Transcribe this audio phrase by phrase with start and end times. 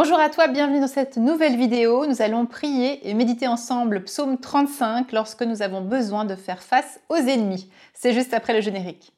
[0.00, 2.06] Bonjour à toi, bienvenue dans cette nouvelle vidéo.
[2.06, 7.00] Nous allons prier et méditer ensemble psaume 35 lorsque nous avons besoin de faire face
[7.08, 7.68] aux ennemis.
[7.94, 9.12] C'est juste après le générique.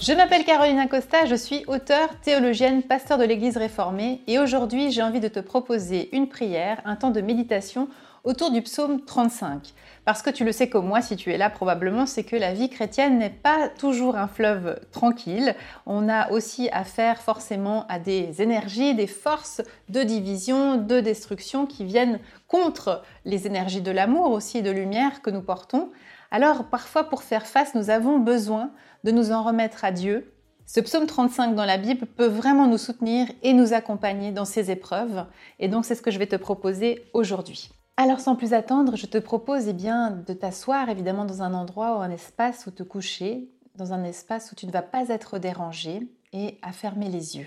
[0.00, 5.02] Je m'appelle Caroline Acosta, je suis auteure, théologienne, pasteur de l'Église réformée et aujourd'hui j'ai
[5.04, 7.88] envie de te proposer une prière, un temps de méditation
[8.24, 9.74] autour du psaume 35.
[10.04, 12.52] Parce que tu le sais comme moi, si tu es là probablement, c'est que la
[12.52, 15.54] vie chrétienne n'est pas toujours un fleuve tranquille.
[15.86, 21.86] On a aussi affaire forcément à des énergies, des forces de division, de destruction qui
[21.86, 25.90] viennent contre les énergies de l'amour aussi de lumière que nous portons.
[26.30, 28.72] Alors parfois pour faire face, nous avons besoin
[29.04, 30.34] de nous en remettre à Dieu.
[30.66, 34.70] Ce psaume 35 dans la Bible peut vraiment nous soutenir et nous accompagner dans ces
[34.70, 35.24] épreuves.
[35.60, 37.70] Et donc c'est ce que je vais te proposer aujourd'hui.
[37.96, 41.96] Alors sans plus attendre, je te propose eh bien, de t'asseoir évidemment dans un endroit
[41.96, 45.38] ou un espace où te coucher, dans un espace où tu ne vas pas être
[45.38, 47.46] dérangé et à fermer les yeux.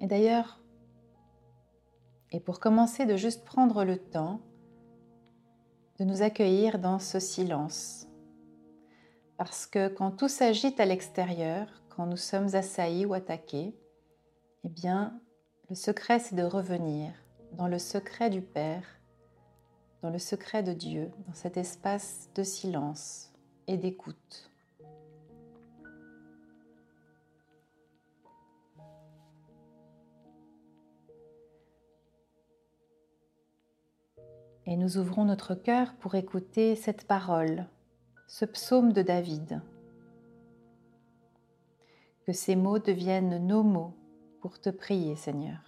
[0.00, 0.58] Et d'ailleurs,
[2.30, 4.40] et pour commencer, de juste prendre le temps
[5.98, 8.06] de nous accueillir dans ce silence.
[9.36, 13.74] Parce que quand tout s'agite à l'extérieur, quand nous sommes assaillis ou attaqués,
[14.64, 15.20] eh bien,
[15.68, 17.12] le secret c'est de revenir
[17.52, 18.84] dans le secret du Père,
[20.02, 23.32] dans le secret de Dieu, dans cet espace de silence
[23.66, 24.50] et d'écoute.
[34.66, 37.66] Et nous ouvrons notre cœur pour écouter cette parole,
[38.26, 39.62] ce psaume de David.
[42.26, 43.94] Que ces mots deviennent nos mots
[44.42, 45.67] pour te prier, Seigneur.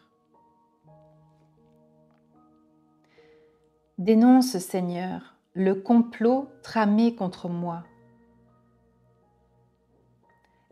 [4.00, 7.84] Dénonce, Seigneur, le complot tramé contre moi.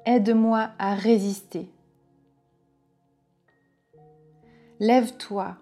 [0.07, 1.71] Aide-moi à résister.
[4.81, 5.59] Lève-toi,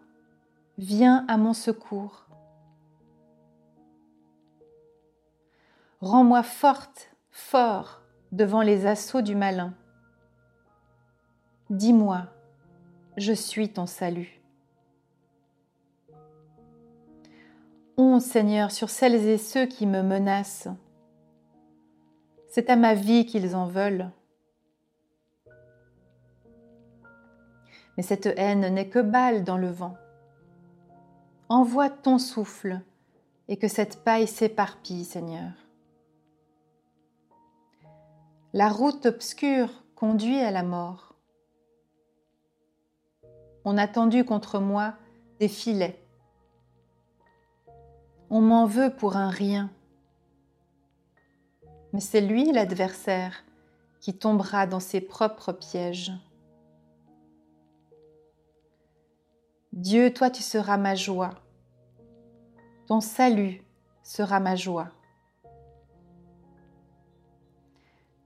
[0.79, 2.29] viens à mon secours.
[6.01, 8.01] Rends-moi forte, fort
[8.31, 9.75] devant les assauts du malin.
[11.71, 12.27] Dis-moi,
[13.17, 14.36] je suis ton salut.
[17.99, 20.69] Onde, Seigneur, sur celles et ceux qui me menacent.
[22.49, 24.11] C'est à ma vie qu'ils en veulent.
[27.97, 29.95] Mais cette haine n'est que balle dans le vent.
[31.49, 32.81] Envoie ton souffle
[33.49, 35.53] et que cette paille s'éparpille, Seigneur.
[38.53, 41.15] La route obscure conduit à la mort.
[43.65, 44.95] On a tendu contre moi
[45.41, 46.06] des filets
[48.31, 49.71] on m'en veut pour un rien.
[51.93, 53.45] Mais c'est lui l'adversaire
[54.01, 56.13] qui tombera dans ses propres pièges.
[59.73, 61.35] Dieu, toi tu seras ma joie.
[62.87, 63.63] Ton salut
[64.03, 64.91] sera ma joie.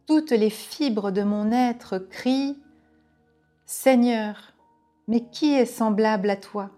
[0.06, 2.58] Toutes les fibres de mon être crient
[3.64, 4.52] Seigneur,
[5.06, 6.70] mais qui est semblable à toi?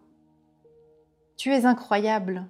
[1.39, 2.47] Tu es incroyable.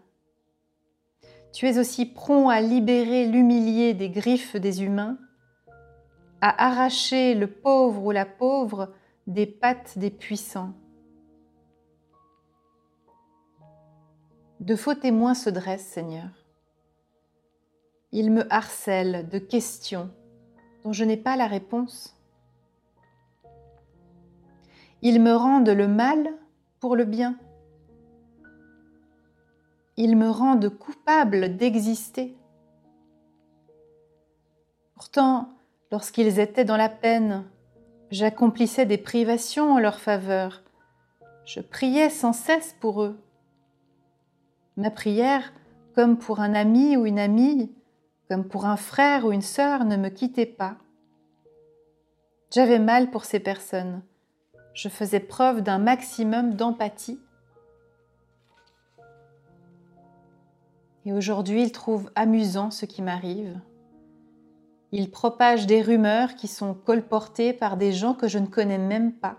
[1.53, 5.19] Tu es aussi prompt à libérer l'humilié des griffes des humains,
[6.41, 8.93] à arracher le pauvre ou la pauvre
[9.27, 10.73] des pattes des puissants.
[14.61, 16.31] De faux témoins se dressent, Seigneur.
[18.13, 20.11] Ils me harcèlent de questions
[20.85, 22.17] dont je n'ai pas la réponse.
[25.03, 26.33] Ils me rendent le mal
[26.81, 27.37] pour le bien
[29.97, 32.37] ils me rendent coupable d'exister.
[34.95, 35.49] Pourtant,
[35.91, 37.45] lorsqu'ils étaient dans la peine,
[38.11, 40.63] j'accomplissais des privations en leur faveur.
[41.45, 43.19] Je priais sans cesse pour eux.
[44.77, 45.53] Ma prière,
[45.95, 47.75] comme pour un ami ou une amie,
[48.29, 50.77] comme pour un frère ou une sœur, ne me quittait pas.
[52.51, 54.03] J'avais mal pour ces personnes.
[54.73, 57.21] Je faisais preuve d'un maximum d'empathie
[61.05, 63.61] Et aujourd'hui, il trouve amusant ce qui m'arrive.
[64.93, 69.13] Il propage des rumeurs qui sont colportées par des gens que je ne connais même
[69.13, 69.39] pas.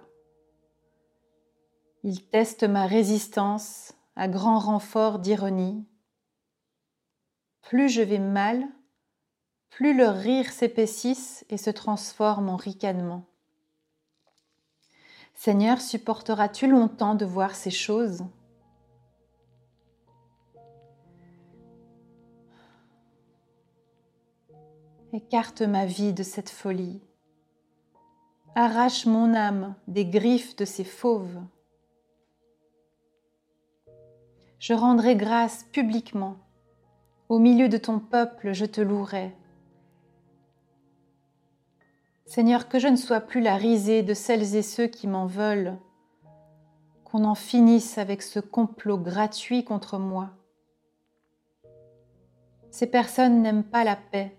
[2.04, 5.86] Il teste ma résistance à grand renfort d'ironie.
[7.62, 8.68] Plus je vais mal,
[9.70, 13.26] plus leur rire s'épaississe et se transforme en ricanement.
[15.34, 18.24] Seigneur, supporteras-tu longtemps de voir ces choses?
[25.12, 27.02] Écarte ma vie de cette folie.
[28.56, 31.40] Arrache mon âme des griffes de ces fauves.
[34.60, 36.38] Je rendrai grâce publiquement.
[37.30, 39.36] Au milieu de ton peuple, je te louerai.
[42.26, 45.78] Seigneur, que je ne sois plus la risée de celles et ceux qui m'en veulent,
[47.04, 50.32] qu'on en finisse avec ce complot gratuit contre moi.
[52.72, 54.36] Ces personnes n'aiment pas la paix.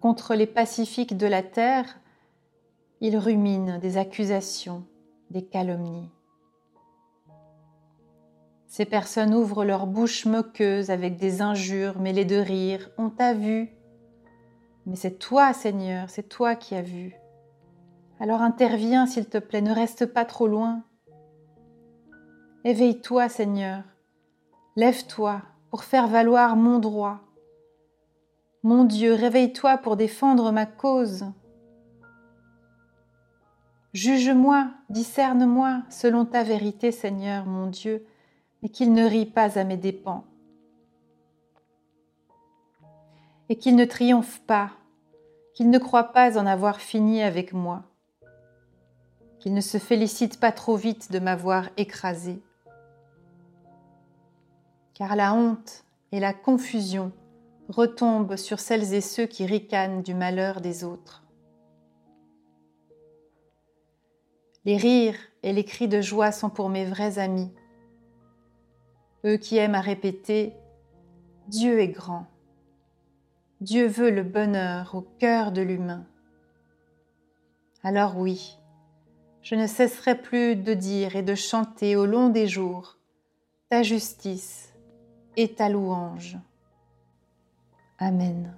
[0.00, 2.00] Contre les pacifiques de la terre,
[3.00, 4.84] ils ruminent des accusations,
[5.30, 6.10] des calomnies.
[8.66, 12.88] Ces personnes ouvrent leur bouche moqueuse avec des injures mêlées de rire.
[12.98, 13.70] On t'a vu,
[14.86, 17.14] mais c'est toi, Seigneur, c'est toi qui as vu.
[18.20, 20.82] Alors interviens, s'il te plaît, ne reste pas trop loin.
[22.64, 23.82] Éveille-toi, Seigneur.
[24.76, 27.20] Lève-toi pour faire valoir mon droit.
[28.62, 31.24] Mon Dieu, réveille-toi pour défendre ma cause.
[33.92, 38.06] Juge-moi, discerne-moi selon ta vérité, Seigneur, mon Dieu,
[38.62, 40.24] mais qu'il ne rit pas à mes dépens.
[43.50, 44.70] et qu'il ne triomphe pas,
[45.54, 47.82] qu'il ne croit pas en avoir fini avec moi,
[49.40, 52.40] qu'il ne se félicite pas trop vite de m'avoir écrasé.
[54.94, 57.10] Car la honte et la confusion
[57.70, 61.24] retombent sur celles et ceux qui ricanent du malheur des autres.
[64.64, 67.50] Les rires et les cris de joie sont pour mes vrais amis,
[69.24, 70.48] eux qui aiment à répéter⁇
[71.48, 72.22] Dieu est grand⁇
[73.60, 76.06] Dieu veut le bonheur au cœur de l'humain.
[77.82, 78.58] Alors oui,
[79.42, 82.98] je ne cesserai plus de dire et de chanter au long des jours
[83.70, 84.74] ta justice
[85.36, 86.38] et ta louange.
[88.00, 88.52] Amen.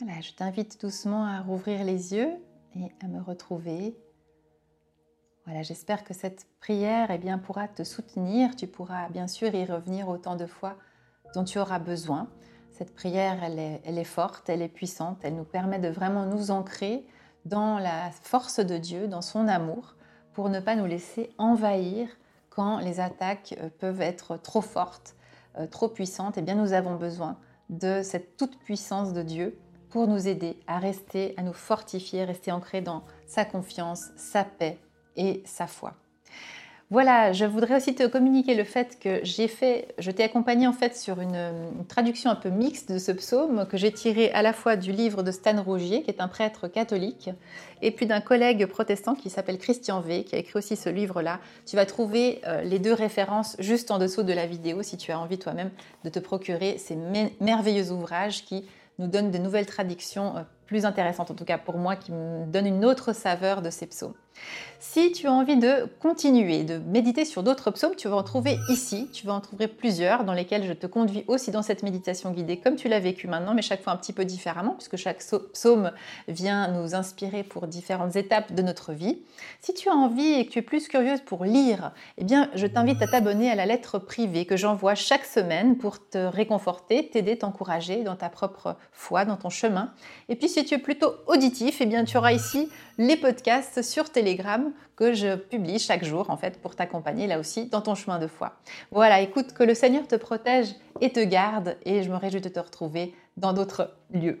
[0.00, 2.32] Voilà, je t'invite doucement à rouvrir les yeux
[2.74, 3.96] et à me retrouver
[5.48, 8.54] voilà, j'espère que cette prière eh bien, pourra te soutenir.
[8.54, 10.76] Tu pourras bien sûr y revenir autant de fois
[11.34, 12.28] dont tu auras besoin.
[12.70, 16.26] Cette prière, elle est, elle est forte, elle est puissante, elle nous permet de vraiment
[16.26, 17.06] nous ancrer
[17.46, 19.96] dans la force de Dieu, dans son amour,
[20.34, 22.10] pour ne pas nous laisser envahir
[22.80, 25.14] les attaques euh, peuvent être trop fortes,
[25.58, 26.38] euh, trop puissantes.
[26.38, 27.38] Eh bien, nous avons besoin
[27.70, 29.58] de cette toute puissance de Dieu
[29.90, 34.78] pour nous aider à rester, à nous fortifier, rester ancrés dans sa confiance, sa paix
[35.16, 35.94] et sa foi.
[36.90, 40.72] Voilà, je voudrais aussi te communiquer le fait que j'ai fait, je t'ai accompagné en
[40.72, 41.52] fait sur une,
[41.86, 45.22] traduction un peu mixte de ce psaume que j'ai tiré à la fois du livre
[45.22, 47.28] de Stan Rougier, qui est un prêtre catholique,
[47.82, 51.40] et puis d'un collègue protestant qui s'appelle Christian V, qui a écrit aussi ce livre-là.
[51.66, 55.12] Tu vas trouver euh, les deux références juste en dessous de la vidéo si tu
[55.12, 55.70] as envie toi-même
[56.04, 56.96] de te procurer ces
[57.42, 58.64] merveilleux ouvrages qui
[58.98, 62.46] nous donnent de nouvelles traductions euh, plus intéressantes, en tout cas pour moi, qui me
[62.46, 64.14] donnent une autre saveur de ces psaumes.
[64.80, 68.58] Si tu as envie de continuer, de méditer sur d'autres psaumes, tu vas en trouver
[68.68, 69.10] ici.
[69.12, 72.58] Tu vas en trouver plusieurs dans lesquels je te conduis aussi dans cette méditation guidée
[72.58, 75.18] comme tu l'as vécu maintenant, mais chaque fois un petit peu différemment, puisque chaque
[75.52, 75.90] psaume
[76.28, 79.18] vient nous inspirer pour différentes étapes de notre vie.
[79.60, 82.66] Si tu as envie et que tu es plus curieuse pour lire, eh bien, je
[82.66, 87.36] t'invite à t'abonner à la lettre privée que j'envoie chaque semaine pour te réconforter, t'aider,
[87.38, 89.92] t'encourager dans ta propre foi, dans ton chemin.
[90.28, 94.10] Et puis, si tu es plutôt auditif, eh bien, tu auras ici les podcasts sur
[94.10, 98.18] Telegram que je publie chaque jour en fait pour t'accompagner là aussi dans ton chemin
[98.18, 98.54] de foi.
[98.90, 102.48] Voilà, écoute que le Seigneur te protège et te garde et je me réjouis de
[102.48, 104.40] te retrouver dans d'autres lieux.